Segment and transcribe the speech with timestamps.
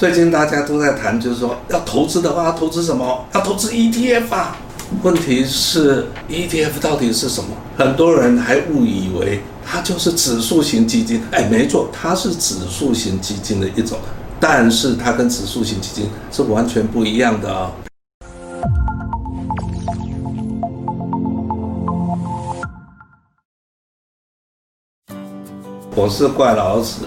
[0.00, 3.24] 最近大家都在谈，就是说要投资的话，投资什么？
[3.32, 4.56] 要投资 ETF 啊。
[5.04, 7.50] 问题是 ETF 到底是什么？
[7.76, 11.22] 很多人还误以为它就是指数型基金。
[11.30, 13.96] 哎，没错，它是指数型基金的一种，
[14.40, 17.70] 但是它跟指数型基金是完全不一样的哦。
[25.94, 27.06] 我是怪老子。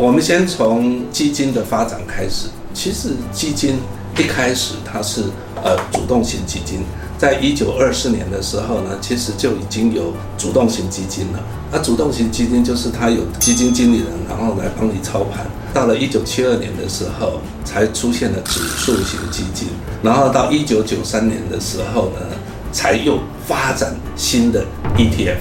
[0.00, 2.46] 我们先从基金的发展开始。
[2.72, 3.78] 其实基金
[4.16, 5.22] 一开始它是
[5.64, 6.84] 呃主动型基金，
[7.18, 11.42] 在一九二四年的时候呢，其实就已经有主动型基金了。
[11.72, 15.44] 那主动型基金就是它有基金经理人，然后来帮你操盘。
[15.74, 19.66] 到了一九七二年的时候，才出现了指数型基金。
[20.00, 22.20] 然后到一九九三年的时候呢，
[22.70, 24.64] 才又发展新的
[24.96, 25.38] ETF。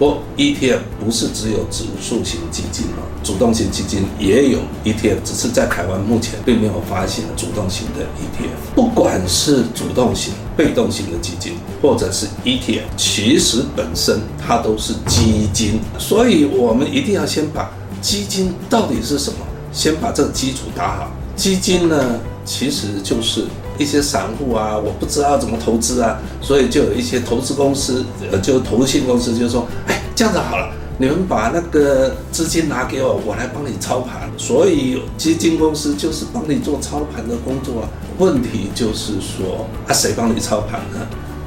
[0.00, 8.74] 不，ETF 不是只有指数型基金哦，主动型基金也有 ETF，只是在台湾目前并没有发行主动型的 ETF。
[8.74, 11.52] 不管是主动型、被动型的基金，
[11.82, 19.36] 或者是 ETF，其实本身它都是基金，所以我们一定要先把基金到底是什么，
[19.70, 21.10] 先把这个基础打好。
[21.36, 23.44] 基金呢，其实就是。
[23.80, 34.30] 一些散户啊，我不知道怎么投资啊，所以就有一些投资公司，呃，就投信公司就说，哎，这样子好了，你们把那个资金拿给我，我来帮你操盘。
[34.36, 37.88] 所以基金公司就是帮你做操盘的工作啊。
[38.18, 41.00] 问题就是说，啊，谁帮你操盘呢？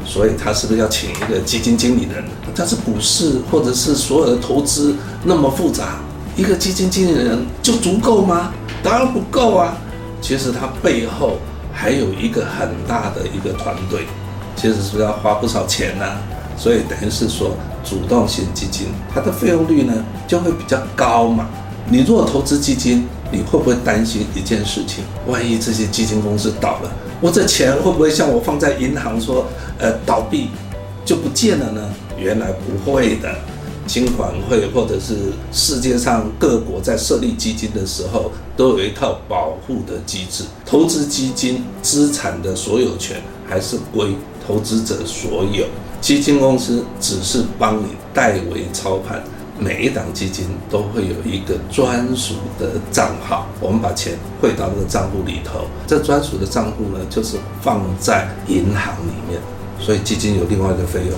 [0.04, 2.24] 所以他是不是要请一个基金经理人？
[2.56, 6.00] 但是股市或者是所有的投资那么复杂，
[6.36, 8.52] 一个基金经理人就足够吗？
[8.82, 9.78] 当然不够啊。
[10.20, 11.38] 其实他背后。
[11.74, 14.06] 还有一个很大的一个团队，
[14.56, 16.06] 其实是要花不少钱呢、
[16.56, 19.94] 所以等于是说，主动型基金它的费用率呢
[20.28, 21.50] 就会比较高嘛。
[21.90, 25.04] 你如果投资基金，你会不会担心一件事情？
[25.28, 29.46] 万一这些基金公司倒了，我这钱会不会像我放在银行说，
[29.80, 30.50] 呃，倒闭
[31.04, 31.82] 就不见了呢？
[32.18, 33.36] 原来不会的。
[33.86, 40.44] 金管会或者是世界上各国在设立基金的时候，都有一套保护的机制。
[40.66, 45.66] 投资基金资产的所有权还是归投资者所有，
[46.02, 49.24] 基金公司只是帮你代为操盘。
[49.60, 55.68] 每一档基金都会有一个专属的账号，我们把钱汇到那个账户里头。
[55.86, 59.40] 这专属的账户呢，就是放在银行里面，
[59.80, 61.12] 所以基金有另外一个费用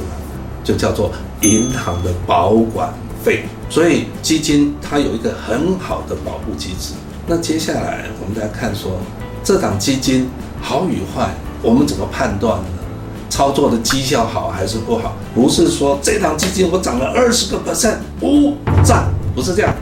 [0.65, 1.11] 就叫做
[1.41, 2.91] 银行的保管
[3.23, 6.95] 费，所以基金它有一个很好的保护机制。
[7.27, 8.97] 那接下来我们来看说，
[9.43, 10.27] 这档基金
[10.61, 11.29] 好与坏，
[11.61, 12.65] 我们怎么判断呢？
[13.29, 15.13] 操作的绩效好还是不好？
[15.33, 19.05] 不是说这档基金我涨了二十个 percent，哦，赞，
[19.35, 19.73] 不是这样。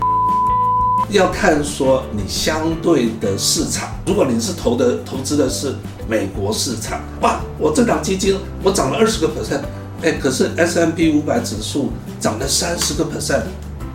[1.09, 5.75] 要看说你相对的市场，如果你是投的投资的是
[6.07, 9.61] 美国市场，哇，我这档基金我涨了二十个 percent。
[10.03, 13.43] 哎，可是 S M P 五百指数涨了三十个 percent，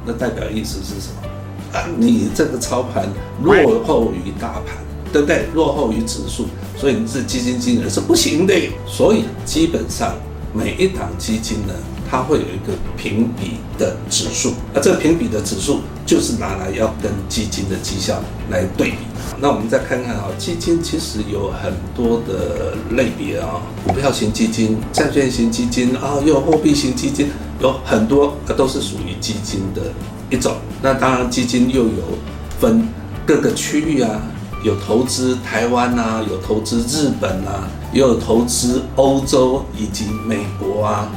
[0.07, 1.79] 那代表意思是什么？
[1.79, 3.07] 啊，你这个操盘
[3.43, 4.79] 落后于大盘，
[5.13, 5.47] 对不对？
[5.55, 6.47] 落后于指数，
[6.79, 8.55] 所以你是基金经理是不行的。
[8.87, 10.15] 所以基本上
[10.55, 11.75] 每一档基金呢，
[12.11, 18.97] 它会有一个评比的指数，而这个评比的指数就是拿来要跟基金的绩效来对比。
[19.41, 27.29] 那我们再看看啊，基金其实有很多的类别啊，股票型基金、债券型基金啊，又有货币型基金，
[27.61, 29.83] 有很多都是属于基金的
[30.31, 30.55] 一种。
[30.81, 32.19] 那当然，基金又有
[32.59, 32.89] 分
[33.27, 34.23] 各个区域啊，
[34.65, 41.09] 有投资台湾啊，有投资日本啊，也有投资欧洲以及美国啊。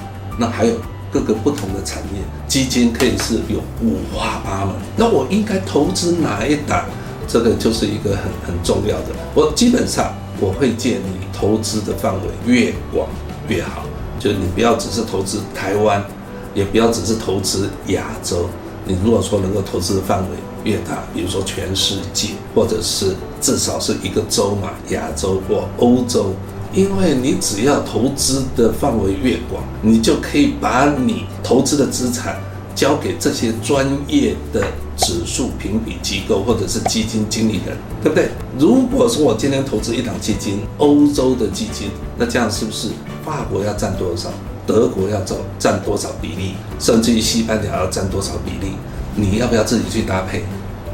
[0.41, 0.73] 那还有
[1.11, 4.73] 各个不同的产业，基金可以是有五花八门。
[4.97, 6.83] 那我应该投资哪一档？
[7.27, 9.09] 这个就是一个很很重要的。
[9.35, 13.07] 我基本上我会建议投资的范围越广
[13.47, 13.83] 越好，
[14.19, 16.03] 就是你不要只是投资台湾，
[16.55, 18.49] 也不要只是投资亚洲。
[18.83, 26.33] 你如果说能够投资的范围越大，比如说全世界，或者是至少是一个州嘛，亚洲或欧洲。
[26.73, 32.39] 因为你只要投资的范围越广，你就可以把你投资的资产
[32.73, 34.63] 交给这些专业的
[34.95, 38.29] 指数评比机构或者是基金经理人，对不对？
[38.57, 42.87] 如果说我今天投资一档基金，欧洲的基金，那这样是不是
[43.25, 44.29] 法国要占多少？
[44.65, 46.53] 德国要占占多少比例？
[46.79, 48.73] 甚至于西班牙要占多少比例？
[49.15, 50.43] 你要不要自己去搭配？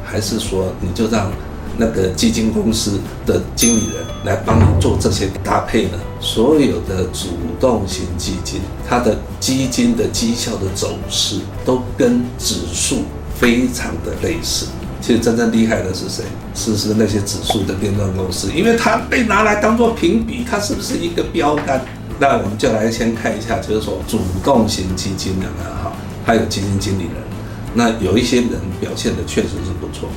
[0.04, 1.32] 还是说你就让？
[1.78, 5.98] 那个基金公司的经理人来帮你做这些搭配呢？
[6.20, 7.30] 所有的主
[7.60, 13.04] 动型基金，它的基金的绩效的走势都跟指数
[13.40, 14.68] 非常的类似。
[15.00, 16.24] 其实真正厉害的是谁？
[16.56, 21.80] 是是那些指数的电动公司，因为它被拿来当做评比，它是不是一个标杆？
[22.20, 25.94] 那我们就来先看一下，就是说主动型基金的呢，哈，
[26.26, 27.14] 还有基金经理人，
[27.76, 28.50] 那有一些人
[28.82, 30.10] 表现的确实是不错，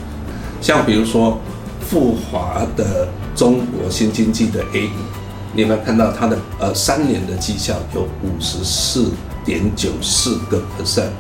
[0.61, 1.39] 像比如说
[1.81, 4.95] 富华的中国新经济的 A 股，
[5.55, 9.11] 你有没有看到它的呃三年的绩效有五十四
[9.45, 11.11] 点九四个 percent，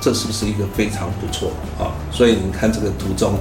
[0.00, 1.92] 这是不是一个非常不错啊？
[2.12, 3.34] 所以你看这个图中。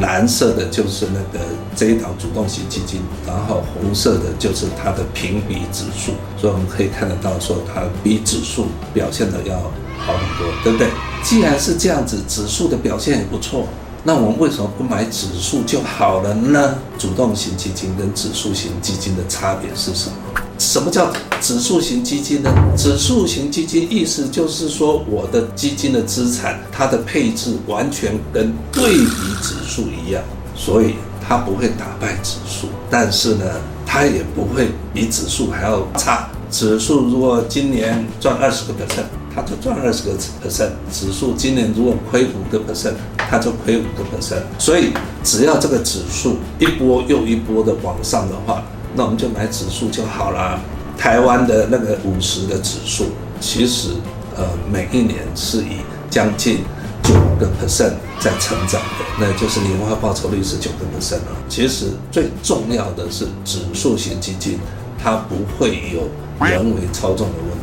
[0.00, 1.44] 蓝色的就是那个
[1.74, 9.56] 这一档主动型基金，然后红色的就是它的评比指数，所以我们可以看得到说它比指数表现的要
[9.98, 10.86] 好很多，对不对？
[11.24, 13.66] 既然是这样子，指数的表现也不错，
[14.08, 16.78] 那我们为什么不买指数就好了呢？
[16.96, 20.16] 主动型基金跟指数型基金的差别是什么？
[20.58, 21.12] 什么叫
[21.42, 22.50] 指数型基金呢？
[22.74, 29.10] 指数型基金意思就是说，我的基金的资产，它的配置完全跟对比
[29.42, 30.22] 指数一样，
[30.56, 33.44] 所以它不会打败指数，但是呢，
[33.84, 36.30] 它也不会比指数还要差。
[36.50, 39.06] 指数如果今年赚二十个百分点
[39.38, 44.42] 它就赚二十个 percent；指数今年如果亏五个 percent，它就亏五个 percent。
[44.58, 44.92] 所以
[45.22, 48.64] 只要这个指数一波又一波的往上的话，
[48.96, 50.58] 那我们就买指数就好了。
[50.98, 53.90] 台湾的那个五十的指数，其实
[54.36, 56.58] 呃每一年是以将近
[57.04, 61.36] 九个 percent 在成长的，那就是年化报酬率是九个 percent 了。
[61.48, 64.58] 其实最重要的是指数型基金，
[65.00, 66.08] 它不会有
[66.44, 67.57] 人为操纵的问题。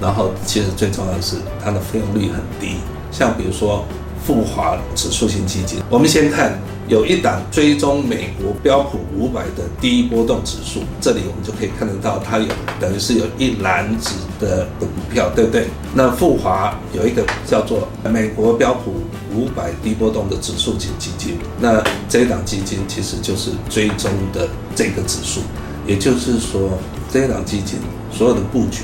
[0.00, 2.76] 然后其实最重要的是它的费用率很低，
[3.12, 3.84] 像比如说
[4.24, 6.58] 复华指数型基金，我们先看。
[6.88, 12.46] 有一档追踪美国标普五百的低波动指数，这里我们就可以看得到，它有
[12.80, 15.68] 等于是有一篮子的股票，对不对？
[15.94, 25.42] 那复华有一个叫做美国标普五百低波动的指数型基金，那这一档基金其实就是追踪的这个指数，
[25.86, 26.76] 也就是说，
[27.08, 27.78] 这一档基金
[28.10, 28.82] 所有的布局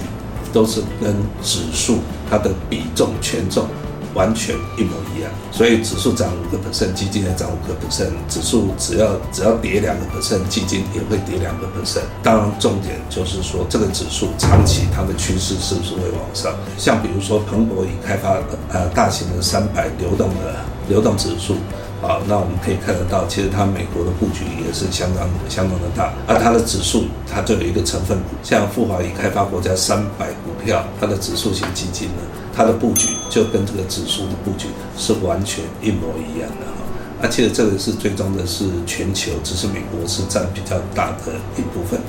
[0.57, 1.99] 都是跟指数
[2.31, 3.67] 它的比重权重。
[4.15, 8.09] 完全一模一样，所以指数涨五个 percent，基金也涨五个 percent。
[8.31, 12.01] 指数只要只要跌两个 percent，基金也会跌两个 percent。
[12.23, 16.55] 当然，重点就是说这个指数长期它的趋势是不是会往上？
[16.79, 18.43] 像比如说彭博已开发的
[18.73, 21.57] 呃大型的三百流动的流动指数，
[22.01, 26.11] 啊，那我们可以看得到，其实它美国的布局也是相当相当的大。
[26.27, 30.29] 而它的指数它就有一个成分股，像富华已开发国家三百
[30.67, 32.23] 票，它的指数型基金呢。
[32.55, 36.85] 它的布局就跟这个指数的布局是完全一模一样的哈，
[37.23, 42.01] 而且这个是最终的是全球，只是美国是占比较大的一部分。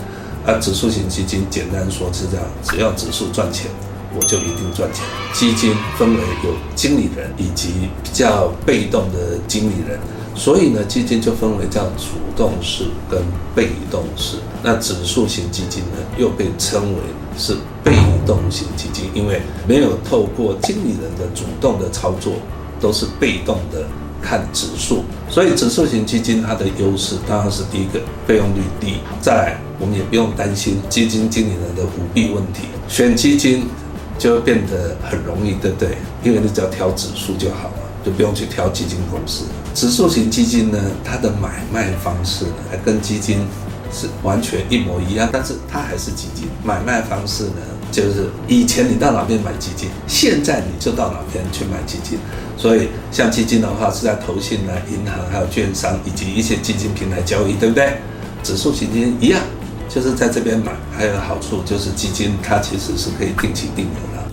[0.46, 3.70] 而指数型基金简单说是这样，只要指数赚钱，
[4.16, 5.04] 我就一定赚钱。
[5.34, 10.00] 基金分为有经理人以及比较被动的经理人，
[10.38, 13.20] 所以呢，基金就分为叫主动式跟
[13.56, 14.38] 被动式。
[14.64, 17.00] 那指数型基金呢，又被称为
[17.38, 17.92] 是被
[18.26, 22.34] 动型基金，因为没有透过经理人的主动的操作，
[22.80, 23.86] 都是被动的
[24.22, 31.84] 看指数，所以指数型基金它的优势当然是第一个费用率低，再来我们也不用担心基金经理人的。
[31.98, 33.66] 舞弊问题，选基金
[34.20, 35.98] 就会变得很容易，对不对？
[36.24, 39.44] 因为你只要挑指数就好了，就不用去挑基金公司。
[39.76, 43.40] 指数型基金呢，它的买卖方式呢，还跟基金
[43.92, 47.62] 是完全一模一样，但是它还是基金，买卖方式呢？
[47.92, 52.18] 就是以前你到哪边买基金，现在你就到哪边去买基金。
[52.58, 57.98] 所以像基金的话，是在投信呢、银行、还有券商以及一些基金平台交易，对不对？
[58.42, 59.42] 指数型基金一样，
[59.90, 60.72] 就是在这边买。
[60.96, 64.27] 还有好处就是基金它其实是可以定期定额的。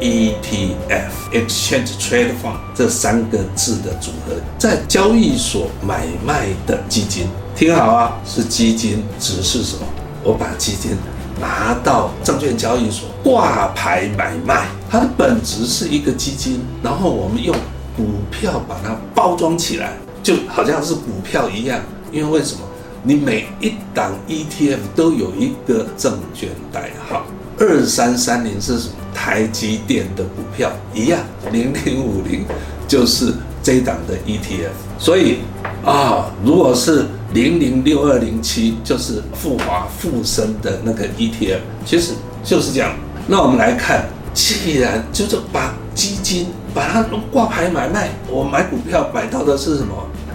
[0.00, 7.26] ETF（Exchange Trade Fund） 这三个字的组合，在交易所买卖的基金，
[7.56, 9.82] 听好啊，是基金，只是什么？
[10.22, 10.96] 我把基金。
[11.40, 17.54] 拿到证券交易所挂牌买卖，它的本质是一个基金，然后我们用
[17.96, 21.80] 股票把它包装起来，就好像是股票一样。
[22.10, 22.62] 因为为什么？
[23.04, 27.22] 你每一档 ETF 都有一个证券代号，
[27.60, 28.94] 二三三零是什么？
[29.18, 31.18] 台积电的股票一样，
[31.50, 32.44] 零零五零
[32.86, 34.70] 就是这档的 ETF。
[34.96, 35.38] 所以
[35.84, 42.12] 啊，如果是零零六二零七就是富华富生的那个 ETF，其实
[42.44, 42.92] 就是这样。
[43.26, 49.94] 那我们来看，既然就是把基金把它挂牌买卖，我买股票买到的是什么？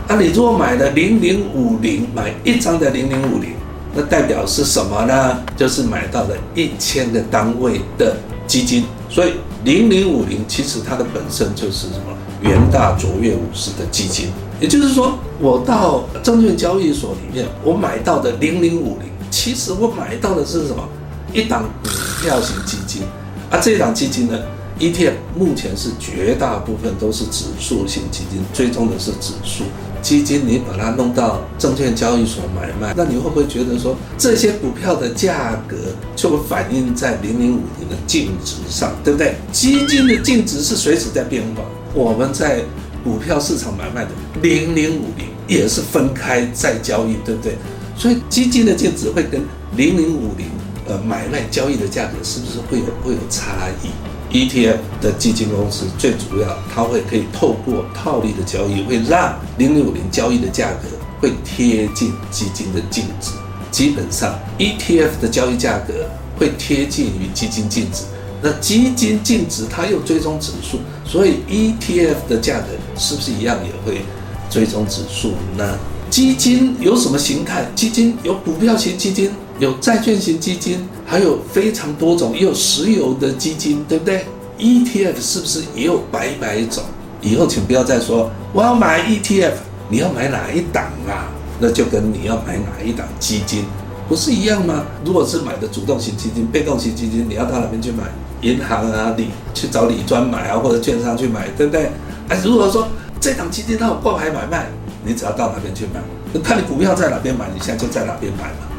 [0.10, 3.54] 啊，你如果买了零零五零，买一张的零零五零，
[3.96, 5.42] 那代表是什么呢？
[5.56, 8.86] 就是买到了一千个单位的基金。
[9.10, 9.34] 所以
[9.64, 14.28] 零零五零其实它的本身就是什么元大卓越五十的基金。
[14.60, 20.88] 也就是说，我到证券交易所里面，我买到的零零五零，其实我买到的是什么？
[21.34, 21.90] 一档股
[22.22, 23.02] 票型基金。
[23.50, 24.40] 啊，这档基金呢
[24.80, 29.64] ？ETF 目前是绝大部分都是指数型基金，追踪的是指数
[30.04, 30.44] 基金。
[30.46, 35.78] 你把它弄到证券交易所买卖，那你会不会觉得说这些股票的价格
[36.16, 39.36] 就会反映在零零五零的净值上，对不对？
[39.52, 41.64] 基金的净值是随时在变化。
[41.96, 42.62] 我们在
[43.04, 47.56] 股票市场买卖的零零五零也是分开在交易，对不对？
[47.96, 49.42] 所以基金的净值会跟
[49.78, 50.48] 零零五零
[50.88, 53.90] 呃买卖交易的价格是不是会有会有差异
[54.34, 60.90] ？ETF 的基金公司最主要，它会可以透过套利的交易，会让零零五零交易的价格
[61.22, 63.32] 会贴近基金的净值。
[63.70, 68.04] 基本上，ETF 的交易价格会贴近于基金净值。
[68.42, 72.66] 那基金净值它又追踪指数，所以 ETF 的价格
[72.98, 74.02] 是不是一样也会
[74.50, 75.78] 追踪指数呢？
[76.10, 77.66] 基金有什么形态？
[77.76, 79.32] 基金有股票型基金。
[79.60, 84.26] 有债券型基金，还有非常多种，也有石油的基金，对不对
[84.58, 86.84] ？ETF 是不是也有百百种？
[87.22, 89.54] 以后请不要再说我要买 ETF，
[89.90, 91.32] 你要买哪一档啊？
[91.60, 93.64] 那就跟你要买哪一档基金
[94.10, 94.84] 不是一样吗？
[95.06, 98.04] 如果是买的主动型基金、被动型基金，你要到哪边去买？
[98.42, 101.90] 银行啊，你去找李专买啊，或者券商去买，对不对？
[102.28, 102.88] 哎，如果说
[103.22, 104.68] 这档基金它有挂牌买卖，
[105.06, 106.02] 你只要到哪边去买？
[106.42, 108.73] 看你股票在哪边买，你现在就在哪边买嘛。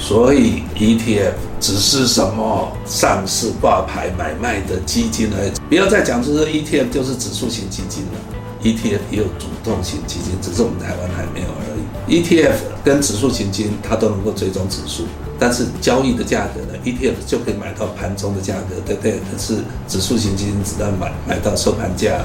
[0.00, 8.18] 所以 ETF 只是什么上市挂牌买卖的基金而已，不要再讲就是 ETF 就是指数型基金了。
[8.62, 11.76] ETF 也有主动型基金，只是我们台湾还没有而
[12.08, 12.22] 已。
[12.22, 15.04] ETF 跟指数型基金它都能够追踪指数，
[15.38, 19.12] 但是交易的价格呢，ETF 就可以买到盘中的价格，对不对？
[19.12, 22.20] 可是指数型基金只能买买到收盘价，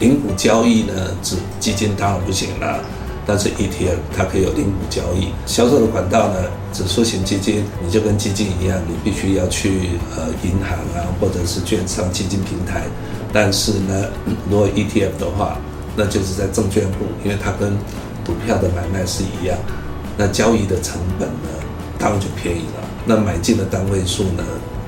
[0.00, 0.92] 零股交易呢，
[1.22, 2.80] 指基金当然不行了。
[3.26, 6.36] 但是 ETF 它可以有零股交易，销售的管道呢，
[6.72, 12.82] 指数型基金你就跟基金一样，你必须要去呃银行啊，或者是券商基金平台。
[13.32, 14.04] 但是呢，
[14.48, 15.58] 如果 ETF 的话，
[15.96, 17.76] 那就是在证券部，因为它跟
[18.24, 19.58] 股票的买卖是一样，
[20.16, 21.48] 那交易的成本呢，
[21.98, 22.84] 当然就便宜了。
[23.04, 24.44] 那买进的单位数呢？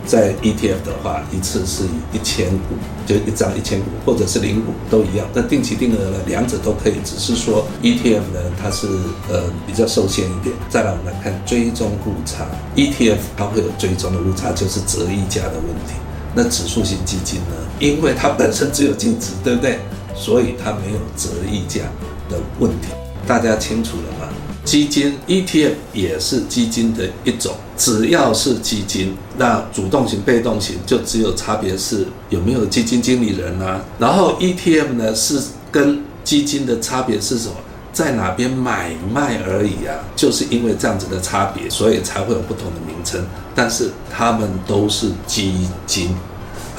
[0.08, 2.74] 在 ETF 的话，一次是以一千股，
[3.06, 5.28] 就一张一千股，或者是零股都一样。
[5.34, 8.86] 那定期定额呢，两者都可以，只是说 ETF 呢，它是
[9.30, 10.56] 呃比较受限一点。
[10.70, 15.94] 再来我们来看追踪误差，ETF 它会有追踪的误差，就是折溢价的问题。
[16.34, 19.78] 那指数型基金呢，因为它本身只有净值，对不对？
[20.16, 21.82] 所以它没有折溢价
[22.30, 22.88] 的问题。
[23.28, 24.32] 大家清楚了吗？
[24.64, 33.84] 基金 ETF 也是基金的一种，只要是基金，那主动型、被动型就只有差别是有没有基金经理人啊。
[33.98, 37.54] 然后 ETF 呢是跟基金的差别是什么？
[37.92, 43.22] 在哪边买卖而已啊，就是因为这样子的差别，所以才会有不同的名称。
[43.54, 46.14] 但是它们都是基金，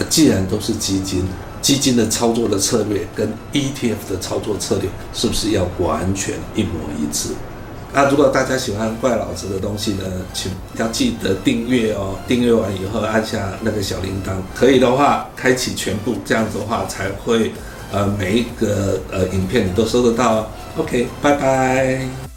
[0.09, 1.27] 既然都是基金，
[1.61, 7.29] 基金的操作的策略跟 ETF 的操作策略是不是要完全一模一致？
[7.91, 12.15] 那如果大家喜欢怪老师的东西呢，请要记得订阅哦。
[12.27, 17.51] 订阅完以后按下那个小铃铛，可以的话开启全部，这样子的话才会
[17.91, 20.47] 呃每一个呃影片你都收得到。
[20.77, 22.28] OK，拜拜。